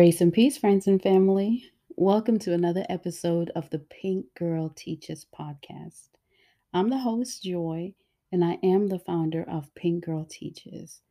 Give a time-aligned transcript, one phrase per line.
[0.00, 1.62] Grace and peace, friends and family.
[1.94, 6.08] Welcome to another episode of the Pink Girl Teaches podcast.
[6.72, 7.92] I'm the host, Joy,
[8.32, 11.02] and I am the founder of Pink Girl Teaches.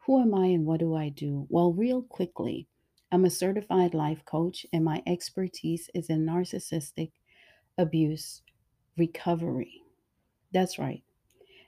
[0.00, 1.46] Who am I and what do I do?
[1.48, 2.68] Well, real quickly,
[3.10, 7.12] I'm a certified life coach, and my expertise is in narcissistic
[7.78, 8.42] abuse
[8.98, 9.80] recovery.
[10.52, 11.02] That's right.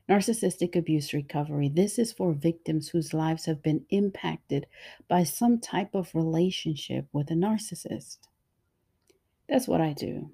[0.09, 1.69] Narcissistic abuse recovery.
[1.69, 4.67] This is for victims whose lives have been impacted
[5.07, 8.17] by some type of relationship with a narcissist.
[9.49, 10.31] That's what I do.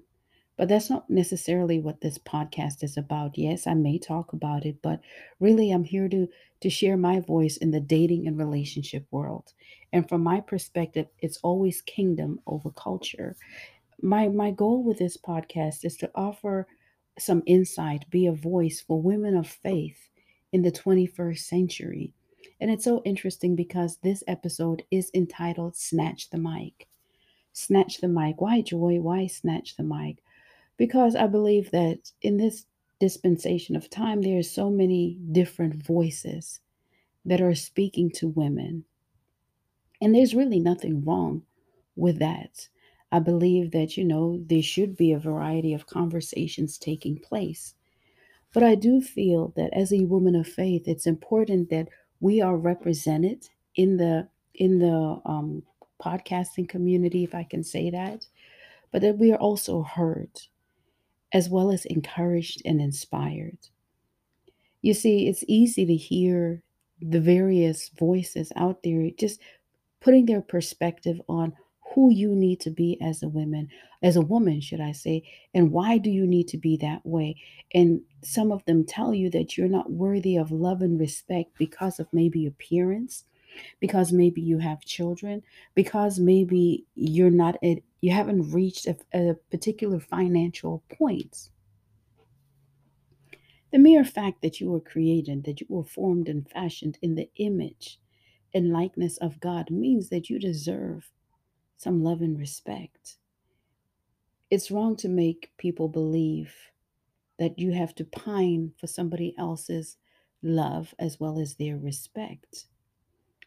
[0.57, 3.37] But that's not necessarily what this podcast is about.
[3.37, 5.01] Yes, I may talk about it, but
[5.41, 6.29] really I'm here to
[6.61, 9.51] to share my voice in the dating and relationship world.
[9.91, 13.35] And from my perspective, it's always kingdom over culture.
[14.01, 16.67] My my goal with this podcast is to offer
[17.17, 20.09] some insight, be a voice for women of faith
[20.51, 22.13] in the 21st century.
[22.59, 26.87] And it's so interesting because this episode is entitled Snatch the Mic.
[27.53, 28.41] Snatch the mic.
[28.41, 28.99] Why joy?
[28.99, 30.21] Why snatch the mic?
[30.77, 32.65] Because I believe that in this
[32.99, 36.59] dispensation of time, there are so many different voices
[37.23, 38.83] that are speaking to women.
[40.01, 41.43] And there's really nothing wrong
[41.95, 42.67] with that.
[43.11, 47.75] I believe that, you know, there should be a variety of conversations taking place.
[48.53, 51.89] But I do feel that as a woman of faith, it's important that
[52.19, 55.63] we are represented in the in the um,
[56.01, 58.25] podcasting community, if I can say that,
[58.91, 60.29] but that we are also heard
[61.33, 63.57] as well as encouraged and inspired.
[64.81, 66.61] You see, it's easy to hear
[67.01, 69.41] the various voices out there just
[69.99, 71.53] putting their perspective on
[71.93, 73.69] who you need to be as a woman,
[74.01, 75.23] as a woman, should I say,
[75.53, 77.35] and why do you need to be that way?
[77.73, 81.99] And some of them tell you that you're not worthy of love and respect because
[81.99, 83.23] of maybe appearance,
[83.79, 85.41] because maybe you have children,
[85.73, 91.49] because maybe you're not at, you haven't reached a, a particular financial point.
[93.71, 97.29] The mere fact that you were created, that you were formed and fashioned in the
[97.37, 97.99] image
[98.53, 101.11] and likeness of God means that you deserve
[101.77, 103.17] some love and respect.
[104.49, 106.53] It's wrong to make people believe
[107.39, 109.97] that you have to pine for somebody else's
[110.41, 112.65] love as well as their respect.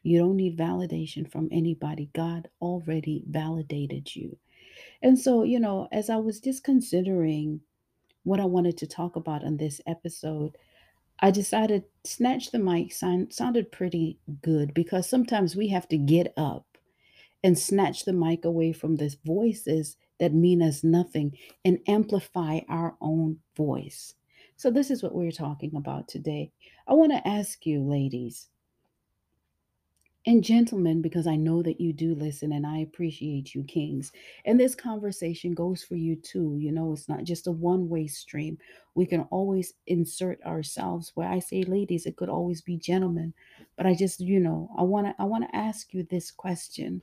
[0.03, 2.11] You don't need validation from anybody.
[2.15, 4.39] God already validated you.
[5.03, 7.61] And so, you know, as I was just considering
[8.25, 10.57] what I wanted to talk about on this episode,
[11.21, 16.33] I decided snatch the mic sound, sounded pretty good because sometimes we have to get
[16.37, 16.68] up
[17.43, 22.97] and snatch the mic away from the voices that mean us nothing and amplify our
[23.01, 24.15] own voice.
[24.57, 26.53] So, this is what we're talking about today.
[26.87, 28.49] I want to ask you, ladies
[30.27, 34.13] and gentlemen, because I know that you do listen and I appreciate you, kings.
[34.45, 36.57] And this conversation goes for you too.
[36.59, 38.59] You know, it's not just a one way stream.
[38.95, 43.33] We can always insert ourselves where I say ladies, it could always be gentlemen.
[43.77, 47.03] But I just, you know, I want to I want to ask you this question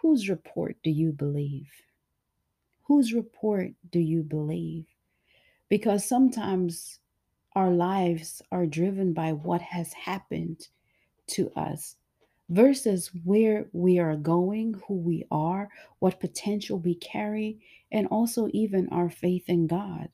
[0.00, 1.70] Whose report do you believe?
[2.84, 4.86] Whose report do you believe?
[5.68, 7.00] Because sometimes
[7.54, 10.68] our lives are driven by what has happened
[11.28, 11.96] to us
[12.48, 17.58] versus where we are going, who we are, what potential we carry,
[17.90, 20.08] and also even our faith in God.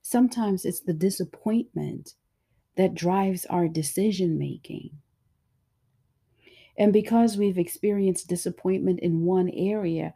[0.00, 2.14] Sometimes it's the disappointment
[2.76, 4.90] that drives our decision making.
[6.76, 10.12] And because we've experienced disappointment in one area,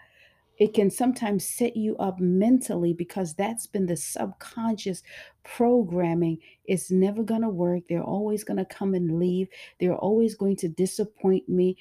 [0.59, 5.05] it can sometimes set you up mentally because that's been the subconscious
[5.45, 6.39] programming.
[6.65, 7.85] It's never going to work.
[7.89, 9.49] They're always going to come and leave.
[9.79, 11.77] They're always going to disappoint me.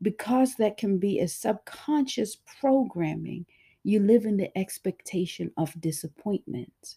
[0.00, 3.46] Because that can be a subconscious programming,
[3.84, 6.96] you live in the expectation of disappointment.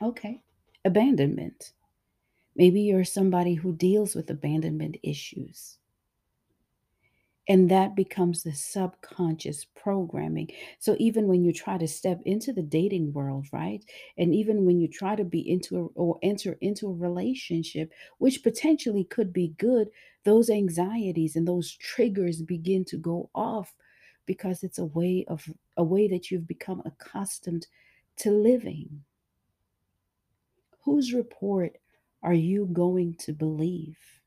[0.00, 0.40] Okay,
[0.84, 1.72] abandonment.
[2.54, 5.79] Maybe you're somebody who deals with abandonment issues.
[7.50, 10.50] And that becomes the subconscious programming.
[10.78, 13.84] So even when you try to step into the dating world, right?
[14.16, 18.42] And even when you try to be into a, or enter into a relationship, which
[18.42, 19.90] potentially could be good,
[20.24, 23.74] those anxieties and those triggers begin to go off
[24.26, 27.66] because it's a way of a way that you've become accustomed
[28.16, 29.04] to living.
[30.84, 31.78] Whose report
[32.22, 34.20] are you going to believe?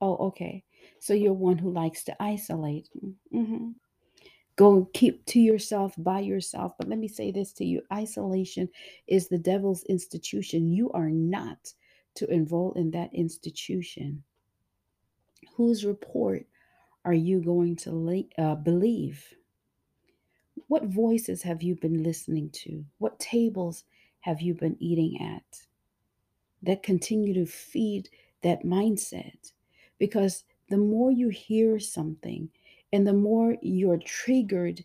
[0.00, 0.64] Oh, okay.
[1.04, 2.88] So you're one who likes to isolate.
[3.30, 3.72] hmm
[4.56, 6.72] Go keep to yourself by yourself.
[6.78, 8.70] But let me say this to you isolation
[9.06, 10.72] is the devil's institution.
[10.72, 11.74] You are not
[12.14, 14.24] to enroll in that institution.
[15.56, 16.46] Whose report
[17.04, 19.22] are you going to uh, believe?
[20.68, 22.82] What voices have you been listening to?
[22.96, 23.84] What tables
[24.20, 25.66] have you been eating at
[26.62, 28.08] that continue to feed
[28.40, 29.52] that mindset?
[29.98, 32.48] Because the more you hear something
[32.92, 34.84] and the more you're triggered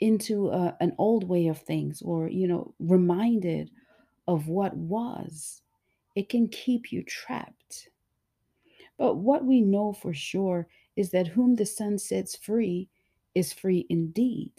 [0.00, 3.70] into a, an old way of things or, you know, reminded
[4.26, 5.62] of what was,
[6.14, 7.88] it can keep you trapped.
[8.98, 12.88] But what we know for sure is that whom the son sets free
[13.34, 14.52] is free indeed.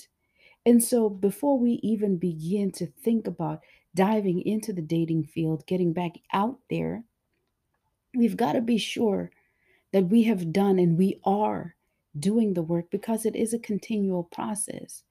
[0.66, 3.62] And so, before we even begin to think about
[3.96, 7.04] diving into the dating field, getting back out there,
[8.16, 9.32] we've got to be sure
[9.94, 11.76] that we have done and we are
[12.20, 15.04] doing the work because it is a continual process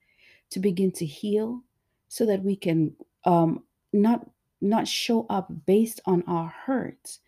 [0.50, 1.62] to begin to heal
[2.08, 2.92] so that we can
[3.24, 3.62] um,
[3.92, 4.28] not
[4.60, 7.20] not show up based on our hurts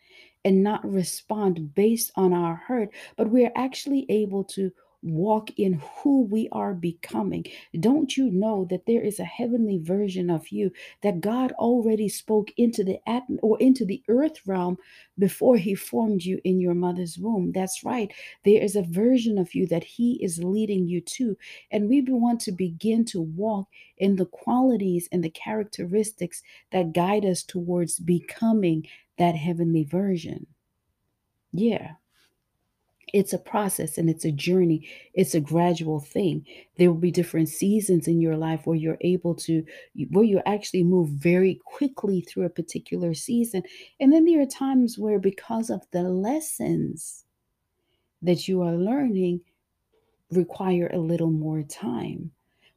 [0.45, 4.71] and not respond based on our hurt, but we're actually able to
[5.05, 7.45] walk in who we are becoming.
[7.79, 10.71] Don't you know that there is a heavenly version of you
[11.03, 14.79] that God already spoke into the atm- or into the earth realm
[15.19, 17.53] before he formed you in your mother's womb?
[17.53, 18.13] That's right.
[18.45, 21.37] There is a version of you that he is leading you to,
[21.71, 23.69] and we want to begin to walk
[23.99, 26.43] in the qualities and the characteristics
[26.73, 28.87] that guide us towards becoming
[29.19, 30.47] that heavenly version.
[31.53, 31.93] Yeah,
[33.15, 34.89] it's a process and it's a journey.
[35.15, 36.45] It's a gradual thing.
[36.77, 39.65] There will be different seasons in your life where you're able to,
[40.11, 43.63] where you actually move very quickly through a particular season.
[44.01, 47.25] And then there are times where, because of the lessons
[48.21, 49.43] that you are learning,
[50.33, 52.33] require a little more time.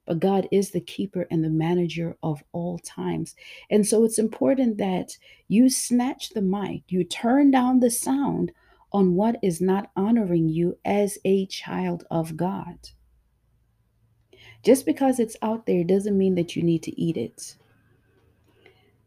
[0.05, 3.35] But God is the keeper and the manager of all times.
[3.71, 5.17] And so it's important that
[5.47, 8.51] you snatch the mic, you turn down the sound
[8.91, 12.89] on what is not honoring you as a child of God.
[14.63, 17.55] Just because it's out there doesn't mean that you need to eat it.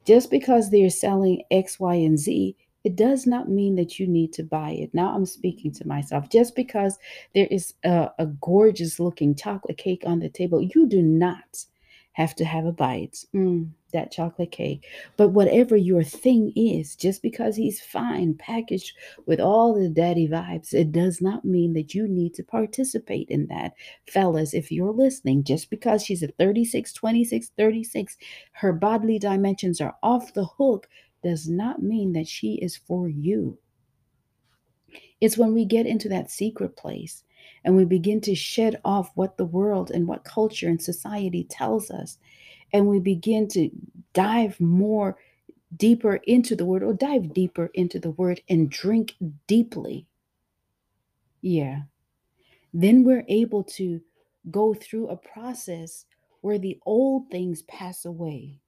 [0.07, 4.33] Just because they're selling X, Y, and Z, it does not mean that you need
[4.33, 4.95] to buy it.
[4.95, 6.31] Now I'm speaking to myself.
[6.31, 6.99] Just because
[7.35, 11.65] there is a, a gorgeous looking chocolate cake on the table, you do not
[12.13, 13.25] have to have a bite.
[13.35, 14.87] Mm, that chocolate cake.
[15.17, 18.97] But whatever your thing is, just because he's fine, packaged
[19.27, 23.47] with all the daddy vibes, it does not mean that you need to participate in
[23.49, 23.75] that.
[24.07, 28.17] Fellas, if you're listening, just because she's a 36, 26, 36,
[28.53, 30.89] her bodily dimensions are off the hook,
[31.23, 33.59] does not mean that she is for you.
[35.21, 37.25] It's when we get into that secret place
[37.65, 41.91] and we begin to shed off what the world and what culture and society tells
[41.91, 42.19] us,
[42.73, 43.71] and we begin to
[44.13, 45.17] dive more
[45.77, 49.15] deeper into the word or dive deeper into the word and drink
[49.47, 50.07] deeply.
[51.43, 51.83] Yeah.
[52.73, 54.01] Then we're able to
[54.51, 56.07] go through a process
[56.41, 58.61] where the old things pass away,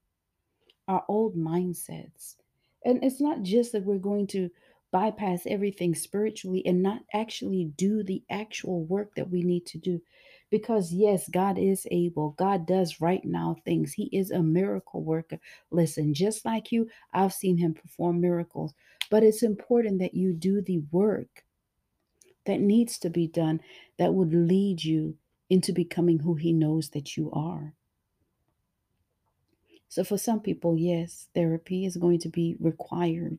[0.89, 2.37] our old mindsets.
[2.85, 4.51] And it's not just that we're going to
[4.91, 10.01] bypass everything spiritually and not actually do the actual work that we need to do.
[10.53, 12.33] Because, yes, God is able.
[12.33, 13.95] God does right now things.
[13.95, 15.39] He is a miracle worker.
[15.71, 18.75] Listen, just like you, I've seen Him perform miracles.
[19.11, 21.45] But it's important that you do the work
[22.45, 23.61] that needs to be done
[23.99, 25.17] that would lead you
[25.49, 27.75] into becoming who He knows that you are.
[29.89, 33.39] So, for some people, yes, therapy is going to be required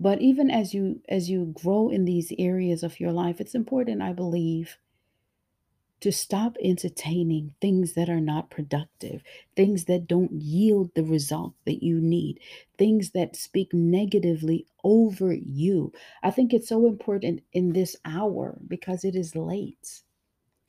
[0.00, 4.02] but even as you as you grow in these areas of your life it's important
[4.02, 4.76] i believe
[6.04, 9.22] to stop entertaining things that are not productive
[9.56, 12.38] things that don't yield the result that you need
[12.76, 15.90] things that speak negatively over you.
[16.22, 20.02] I think it's so important in this hour because it is late.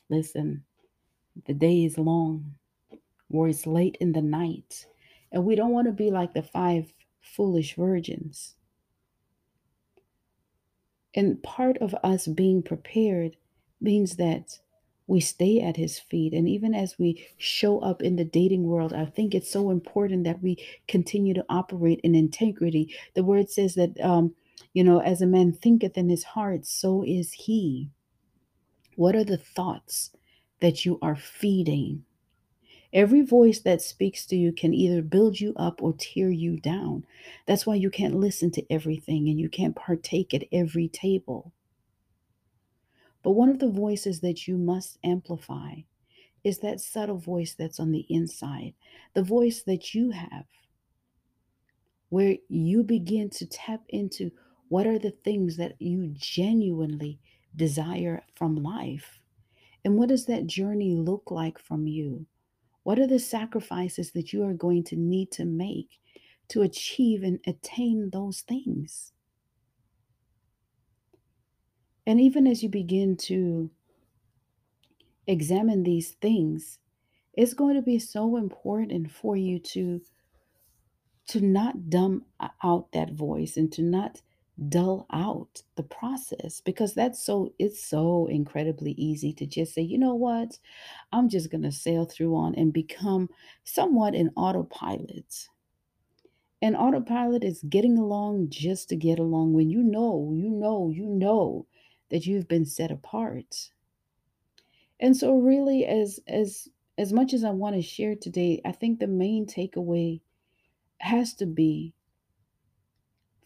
[0.10, 0.64] Listen
[1.48, 2.56] the day is long
[3.30, 4.86] or it's late in the night
[5.34, 8.56] and we don't want to be like the five foolish virgins.
[11.14, 13.36] And part of us being prepared
[13.82, 14.60] means that
[15.08, 16.34] we stay at his feet.
[16.34, 20.24] And even as we show up in the dating world, I think it's so important
[20.24, 20.58] that we
[20.88, 22.96] continue to operate in integrity.
[23.14, 24.34] The word says that, um,
[24.74, 27.90] you know, as a man thinketh in his heart, so is he.
[28.96, 30.12] What are the thoughts
[30.62, 32.06] that you are feeding?
[32.94, 37.06] Every voice that speaks to you can either build you up or tear you down.
[37.46, 41.52] That's why you can't listen to everything and you can't partake at every table.
[43.26, 45.78] But one of the voices that you must amplify
[46.44, 48.76] is that subtle voice that's on the inside,
[49.16, 50.46] the voice that you have,
[52.10, 54.30] where you begin to tap into
[54.70, 57.18] what are the things that you genuinely
[57.56, 59.20] desire from life?
[59.84, 62.28] And what does that journey look like from you?
[62.84, 66.00] What are the sacrifices that you are going to need to make
[66.50, 69.14] to achieve and attain those things?
[72.08, 73.70] And even as you begin to
[75.28, 76.80] examine these things,
[77.34, 80.02] it's going to be so important for you to
[81.28, 82.24] to not dumb
[82.64, 84.22] out that voice and to not
[84.70, 89.98] dull out the process because that's so it's so incredibly easy to just say you
[89.98, 90.58] know what?
[91.12, 93.30] I'm just going to sail through on and become
[93.64, 95.50] somewhat an autopilot.
[96.62, 101.06] And autopilot is getting along just to get along when you know you know you
[101.06, 101.66] know
[102.10, 103.72] that you've been set apart
[105.00, 109.00] and so really as as as much as i want to share today i think
[109.00, 110.20] the main takeaway
[111.00, 111.94] has to be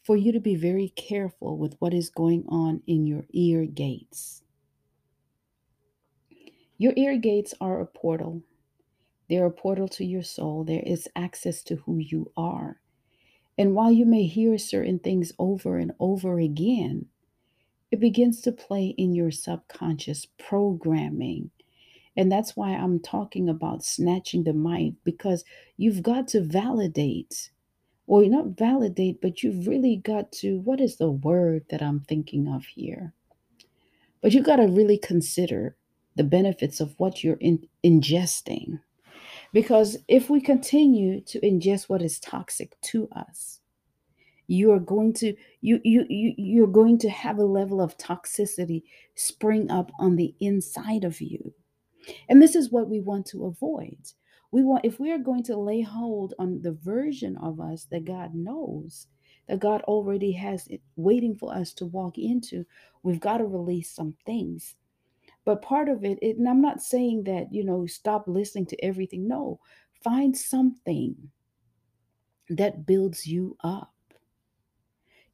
[0.09, 4.41] for you to be very careful with what is going on in your ear gates.
[6.79, 8.41] Your ear gates are a portal.
[9.29, 10.63] They're a portal to your soul.
[10.63, 12.79] There is access to who you are.
[13.57, 17.05] And while you may hear certain things over and over again,
[17.91, 21.49] it begins to play in your subconscious programming.
[22.15, 25.45] And that's why I'm talking about snatching the mic because
[25.77, 27.51] you've got to validate
[28.07, 32.47] or not validate, but you've really got to, what is the word that I'm thinking
[32.47, 33.13] of here?
[34.21, 35.75] But you've got to really consider
[36.15, 38.79] the benefits of what you're in, ingesting.
[39.53, 43.58] Because if we continue to ingest what is toxic to us,
[44.49, 48.83] you are going to you you you you're going to have a level of toxicity
[49.15, 51.53] spring up on the inside of you.
[52.27, 53.97] And this is what we want to avoid.
[54.51, 58.05] We want, if we are going to lay hold on the version of us that
[58.05, 59.05] God knows,
[59.47, 62.65] that God already has it waiting for us to walk into,
[63.03, 64.75] we've got to release some things.
[65.45, 68.83] But part of it, it, and I'm not saying that, you know, stop listening to
[68.83, 69.27] everything.
[69.27, 69.59] No,
[70.03, 71.15] find something
[72.49, 73.93] that builds you up.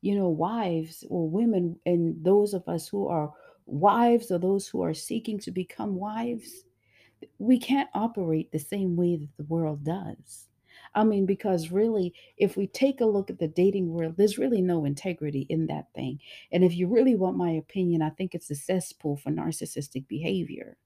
[0.05, 3.33] You know, wives or women, and those of us who are
[3.65, 6.63] wives or those who are seeking to become wives,
[7.39, 10.47] we can't operate the same way that the world does.
[10.93, 14.62] I mean, because really, if we take a look at the dating world, there's really
[14.62, 16.19] no integrity in that thing.
[16.51, 20.77] And if you really want my opinion, I think it's a cesspool for narcissistic behavior.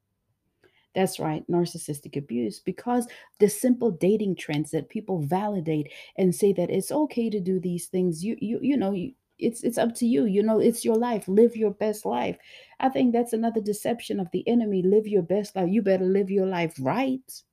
[0.96, 3.08] That's right, narcissistic abuse, because
[3.40, 7.88] the simple dating trends that people validate and say that it's okay to do these
[7.88, 10.26] things, you you you know, you, it's it's up to you.
[10.26, 11.28] You know, it's your life.
[11.28, 12.38] Live your best life.
[12.80, 14.82] I think that's another deception of the enemy.
[14.82, 15.70] Live your best life.
[15.70, 17.44] You better live your life right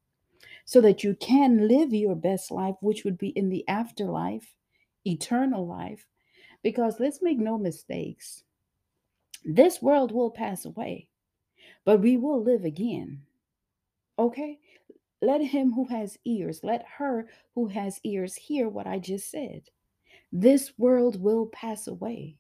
[0.64, 4.57] so that you can live your best life, which would be in the afterlife,
[5.05, 6.07] eternal life.
[6.62, 8.43] Because let's make no mistakes.
[9.45, 11.09] This world will pass away,
[11.87, 13.23] but we will live again.
[14.19, 14.59] Okay?
[15.23, 19.62] Let him who has ears, let her who has ears hear what I just said.
[20.31, 22.37] This world will pass away,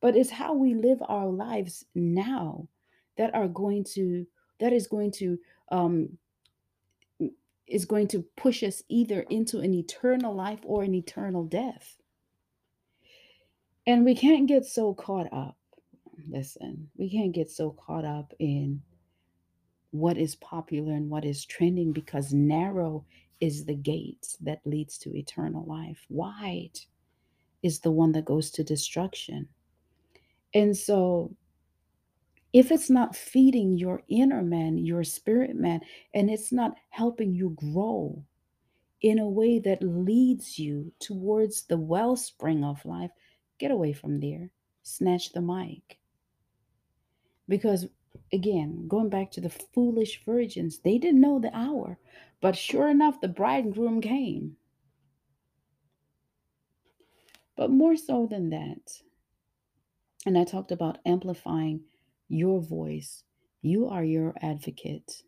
[0.00, 2.68] but it's how we live our lives now
[3.16, 4.26] that are going to
[4.60, 5.38] that is going to
[5.72, 6.10] um
[7.66, 11.96] is going to push us either into an eternal life or an eternal death.
[13.86, 15.56] And we can't get so caught up.
[16.28, 18.82] Listen, we can't get so caught up in
[19.90, 23.04] what is popular and what is trending because narrow
[23.40, 26.04] is the gate that leads to eternal life.
[26.08, 26.78] Wide
[27.62, 29.48] is the one that goes to destruction.
[30.52, 31.34] And so,
[32.52, 35.80] if it's not feeding your inner man, your spirit man,
[36.12, 38.24] and it's not helping you grow
[39.00, 43.10] in a way that leads you towards the wellspring of life,
[43.58, 44.50] get away from there.
[44.82, 45.98] Snatch the mic.
[47.48, 47.86] Because,
[48.32, 51.98] again, going back to the foolish virgins, they didn't know the hour,
[52.40, 54.56] but sure enough, the bridegroom came.
[57.56, 59.00] But more so than that,
[60.26, 61.80] and I talked about amplifying
[62.28, 63.22] your voice.
[63.62, 65.22] You are your advocate.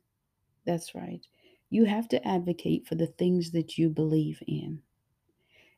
[0.65, 1.25] That's right.
[1.71, 4.81] You have to advocate for the things that you believe in.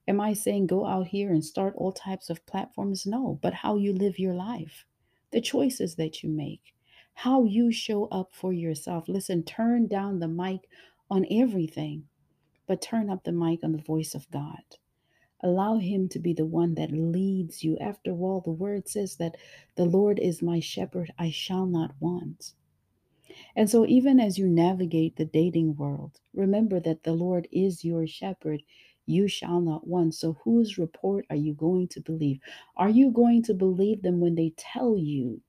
[0.07, 3.04] Am I saying go out here and start all types of platforms?
[3.04, 4.87] No, but how you live your life,
[5.32, 6.75] the choices that you make,
[7.14, 9.08] how you show up for yourself.
[9.08, 10.61] Listen, turn down the mic
[11.11, 12.04] on everything,
[12.66, 14.62] but turn up the mic on the voice of God.
[15.42, 17.78] Allow Him to be the one that leads you.
[17.78, 19.37] After all, the word says that
[19.76, 22.54] the Lord is my shepherd, I shall not want.
[23.54, 28.06] And so, even as you navigate the dating world, remember that the Lord is your
[28.06, 28.62] shepherd.
[29.08, 30.14] You shall not want.
[30.14, 32.40] So, whose report are you going to believe?
[32.76, 35.40] Are you going to believe them when they tell you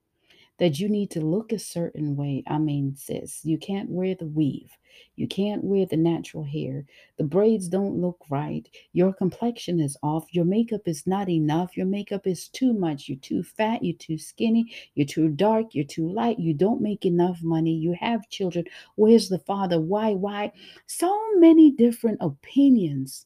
[0.59, 2.43] that you need to look a certain way.
[2.45, 4.77] I mean, sis, you can't wear the weave.
[5.15, 6.85] You can't wear the natural hair.
[7.17, 8.67] The braids don't look right.
[8.91, 10.25] Your complexion is off.
[10.31, 11.77] Your makeup is not enough.
[11.77, 13.07] Your makeup is too much.
[13.07, 13.83] You're too fat.
[13.83, 14.73] You're too skinny.
[14.95, 15.73] You're too dark.
[15.73, 16.39] You're too light.
[16.39, 17.73] You don't make enough money.
[17.73, 18.65] You have children.
[18.95, 19.79] Where's the father?
[19.79, 20.13] Why?
[20.13, 20.51] Why?
[20.87, 23.25] So many different opinions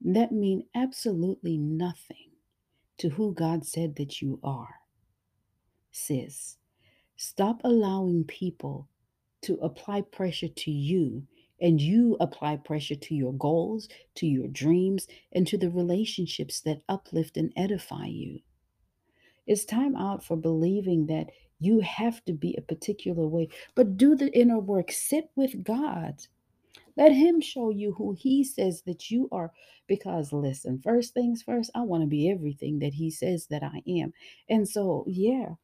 [0.00, 2.30] that mean absolutely nothing
[2.98, 4.80] to who God said that you are.
[5.90, 6.56] Sis,
[7.16, 8.88] stop allowing people
[9.42, 11.26] to apply pressure to you
[11.60, 16.82] and you apply pressure to your goals, to your dreams, and to the relationships that
[16.88, 18.40] uplift and edify you.
[19.46, 24.16] It's time out for believing that you have to be a particular way, but do
[24.16, 24.90] the inner work.
[24.90, 26.26] Sit with God.
[26.96, 29.52] Let Him show you who He says that you are.
[29.86, 33.82] Because, listen, first things first, I want to be everything that He says that I
[33.88, 34.12] am.
[34.48, 35.54] And so, yeah,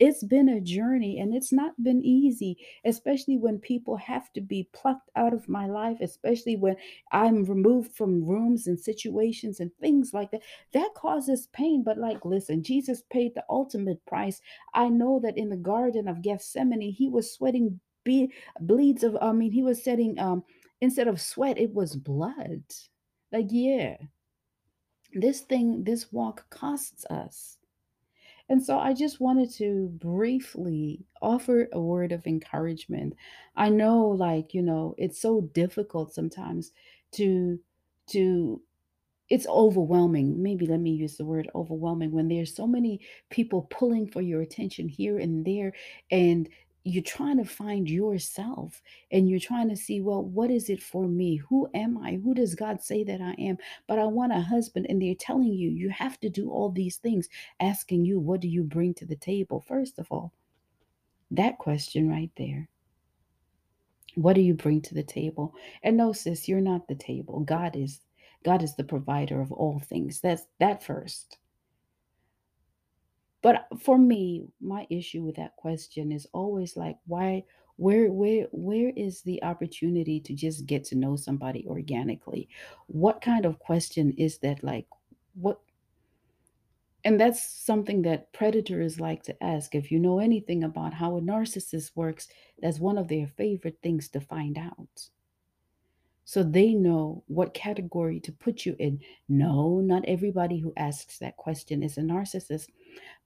[0.00, 4.68] it's been a journey and it's not been easy, especially when people have to be
[4.72, 6.76] plucked out of my life, especially when
[7.12, 10.42] I'm removed from rooms and situations and things like that.
[10.72, 11.82] That causes pain.
[11.84, 14.40] But, like, listen, Jesus paid the ultimate price.
[14.72, 19.32] I know that in the Garden of Gethsemane, he was sweating be- bleeds of, I
[19.32, 20.42] mean, he was setting, um,
[20.84, 22.62] instead of sweat, it was blood.
[23.32, 23.96] Like, yeah,
[25.12, 27.58] this thing, this walk costs us.
[28.50, 33.14] And so I just wanted to briefly offer a word of encouragement.
[33.56, 36.72] I know like, you know, it's so difficult sometimes
[37.12, 37.58] to
[38.08, 38.60] to
[39.30, 40.42] it's overwhelming.
[40.42, 44.42] Maybe let me use the word overwhelming when there's so many people pulling for your
[44.42, 45.72] attention here and there
[46.10, 46.46] and
[46.84, 51.08] you're trying to find yourself and you're trying to see, well, what is it for
[51.08, 51.36] me?
[51.36, 52.16] Who am I?
[52.22, 53.56] Who does God say that I am?
[53.86, 56.96] But I want a husband, and they're telling you, you have to do all these
[56.96, 59.64] things, asking you, what do you bring to the table?
[59.66, 60.32] First of all,
[61.30, 62.68] that question right there.
[64.14, 65.54] What do you bring to the table?
[65.82, 67.40] And no, sis, you're not the table.
[67.40, 68.00] God is
[68.44, 70.20] God is the provider of all things.
[70.20, 71.38] That's that first.
[73.44, 77.44] But for me, my issue with that question is always like, why,
[77.76, 82.48] where, where, where is the opportunity to just get to know somebody organically?
[82.86, 84.64] What kind of question is that?
[84.64, 84.86] Like,
[85.34, 85.60] what?
[87.04, 89.74] And that's something that predators like to ask.
[89.74, 92.28] If you know anything about how a narcissist works,
[92.62, 95.10] that's one of their favorite things to find out.
[96.24, 99.00] So they know what category to put you in.
[99.28, 102.68] No, not everybody who asks that question is a narcissist.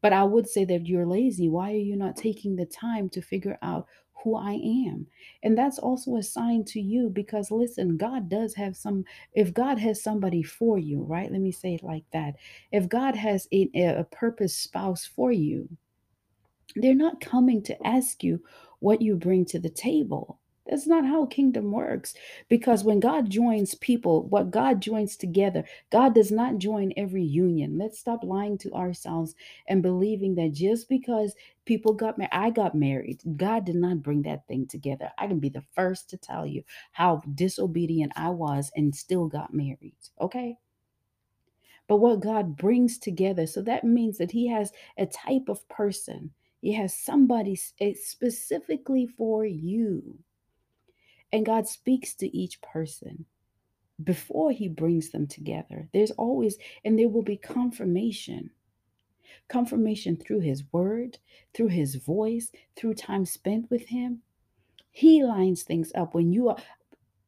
[0.03, 1.49] But I would say that you're lazy.
[1.49, 3.87] Why are you not taking the time to figure out
[4.23, 5.07] who I am?
[5.43, 9.05] And that's also a sign to you because listen, God does have some,
[9.35, 11.31] if God has somebody for you, right?
[11.31, 12.37] Let me say it like that.
[12.73, 15.69] If God has a, a purpose spouse for you,
[16.77, 18.43] they're not coming to ask you
[18.81, 20.41] what you bring to the table.
[20.69, 22.15] That's not how kingdom works.
[22.49, 27.79] Because when God joins people, what God joins together, God does not join every union.
[27.79, 29.35] Let's stop lying to ourselves
[29.67, 34.23] and believing that just because people got married, I got married, God did not bring
[34.23, 35.11] that thing together.
[35.17, 39.55] I can be the first to tell you how disobedient I was and still got
[39.55, 39.97] married.
[40.21, 40.59] Okay?
[41.87, 46.33] But what God brings together, so that means that He has a type of person.
[46.61, 50.19] He has somebody eh, specifically for you
[51.33, 53.27] and God speaks to each person
[54.03, 55.89] before he brings them together.
[55.93, 58.51] There's always, and there will be confirmation.
[59.49, 61.19] Confirmation through his word,
[61.55, 64.23] through his voice, through time spent with him.
[64.91, 66.57] He lines things up when you are.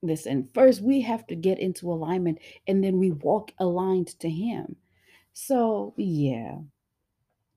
[0.02, 4.76] Listen, first we have to get into alignment and then we walk aligned to him.
[5.32, 6.56] So, yeah,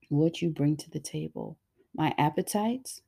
[0.08, 1.58] what you bring to the table.
[1.94, 3.02] My appetites,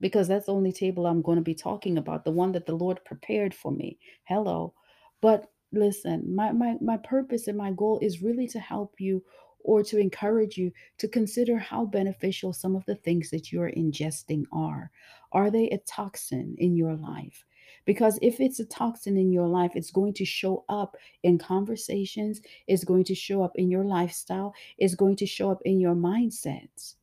[0.00, 2.74] because that's the only table I'm going to be talking about, the one that the
[2.74, 3.98] Lord prepared for me.
[4.24, 4.74] Hello.
[5.20, 9.22] But listen, my my my purpose and my goal is really to help you
[9.62, 14.44] or to encourage you to consider how beneficial some of the things that you're ingesting
[14.52, 14.90] are.
[15.32, 17.44] Are they a toxin in your life?
[17.84, 22.40] Because if it's a toxin in your life, it's going to show up in conversations,
[22.66, 25.94] it's going to show up in your lifestyle, it's going to show up in your
[25.94, 26.94] mindsets.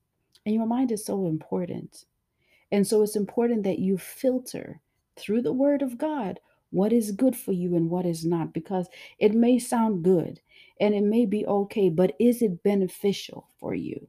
[0.46, 2.06] And your mind is so important.
[2.71, 4.82] And so it's important that you filter
[5.15, 8.89] through the word of God what is good for you and what is not, because
[9.19, 10.41] it may sound good
[10.80, 14.08] and it may be okay, but is it beneficial for you?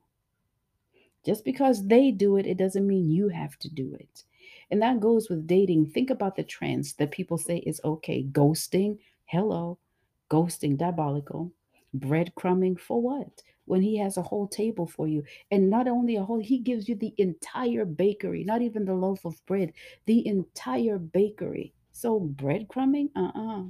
[1.24, 4.24] Just because they do it, it doesn't mean you have to do it.
[4.70, 5.86] And that goes with dating.
[5.86, 8.24] Think about the trends that people say is okay.
[8.24, 9.78] Ghosting, hello,
[10.30, 11.52] ghosting, diabolical.
[11.96, 13.42] Breadcrumbing for what?
[13.64, 15.24] When he has a whole table for you.
[15.51, 19.24] And not only a whole, he gives you the entire bakery, not even the loaf
[19.24, 19.72] of bread,
[20.07, 21.74] the entire bakery.
[21.92, 23.11] So breadcrumbing?
[23.16, 23.64] Uh uh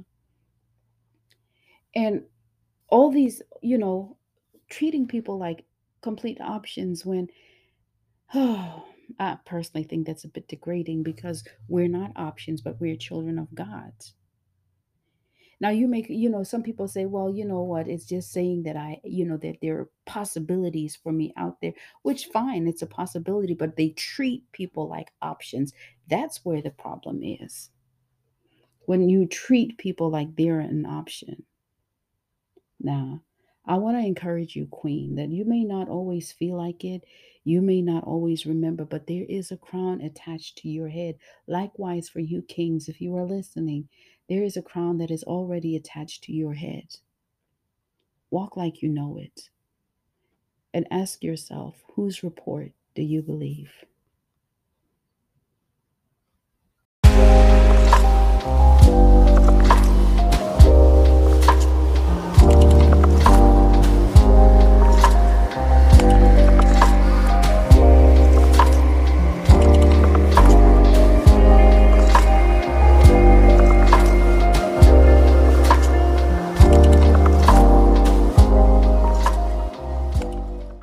[1.95, 2.23] And
[2.89, 4.17] all these, you know,
[4.69, 5.65] treating people like
[6.01, 7.29] complete options when,
[8.33, 8.85] oh,
[9.19, 13.53] I personally think that's a bit degrading because we're not options, but we're children of
[13.55, 13.93] God.
[15.61, 18.63] Now you make, you know, some people say, well, you know what, it's just saying
[18.63, 22.81] that I, you know, that there are possibilities for me out there, which fine, it's
[22.81, 25.73] a possibility, but they treat people like options.
[26.07, 27.69] That's where the problem is.
[28.85, 31.43] When you treat people like they're an option.
[32.79, 33.21] Now,
[33.65, 37.03] I want to encourage you, Queen, that you may not always feel like it,
[37.43, 41.15] you may not always remember, but there is a crown attached to your head.
[41.47, 43.89] Likewise, for you, Kings, if you are listening,
[44.29, 46.97] there is a crown that is already attached to your head.
[48.31, 49.49] Walk like you know it
[50.73, 53.71] and ask yourself whose report do you believe?